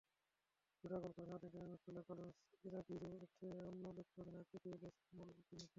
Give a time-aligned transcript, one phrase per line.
[0.83, 3.09] জোড়া গোল করেছিলেন আর্জেন্টিনার মিডফিল্ডার কার্লোস ইজাগুইরে,
[3.69, 5.69] অন্য গোলটি অধিনায়ক অ্যাকুইলেস মলফিনোর।